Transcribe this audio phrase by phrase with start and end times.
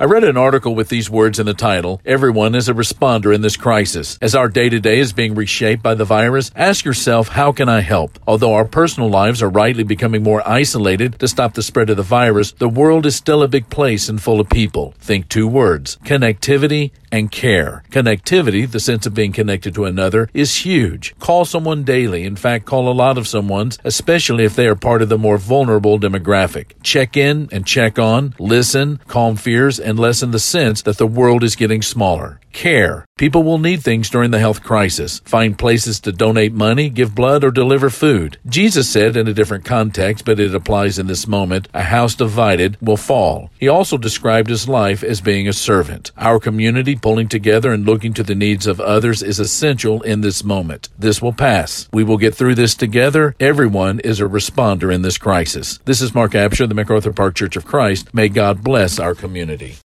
[0.00, 3.42] I read an article with these words in the title Everyone is a responder in
[3.42, 4.16] this crisis.
[4.22, 7.68] As our day to day is being reshaped by the virus, ask yourself, how can
[7.68, 8.18] I help?
[8.26, 12.02] Although our personal lives are rightly becoming more isolated to stop the spread of the
[12.02, 14.94] virus, the world is still a big place and full of people.
[15.00, 17.82] Think two words connectivity and care.
[17.90, 21.18] Connectivity, the sense of being connected to another, is huge.
[21.18, 22.24] Call someone daily.
[22.24, 25.38] In fact, call a lot of someone's, especially if they are part of the more
[25.38, 26.72] vulnerable demographic.
[26.82, 31.42] Check in and check on, listen, calm fears, and lessen the sense that the world
[31.42, 32.40] is getting smaller.
[32.52, 33.06] Care.
[33.16, 35.20] People will need things during the health crisis.
[35.24, 38.38] Find places to donate money, give blood, or deliver food.
[38.46, 42.76] Jesus said in a different context, but it applies in this moment, a house divided
[42.80, 43.50] will fall.
[43.58, 46.10] He also described his life as being a servant.
[46.16, 50.44] Our community pulling together and looking to the needs of others is essential in this
[50.44, 50.88] moment.
[50.98, 51.88] This will pass.
[51.92, 53.34] We will get through this together.
[53.40, 55.78] Everyone is a responder in this crisis.
[55.84, 58.14] This is Mark Absher, the MacArthur Park Church of Christ.
[58.14, 59.76] May God bless our community.